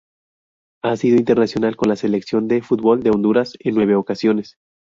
Ha 0.83 0.97
sido 0.97 1.17
internacional 1.17 1.75
con 1.75 1.89
la 1.89 1.95
Selección 1.95 2.47
de 2.47 2.63
fútbol 2.63 3.03
de 3.03 3.11
Honduras 3.11 3.53
en 3.59 3.75
nueve 3.75 3.93
ocasiones. 3.95 4.57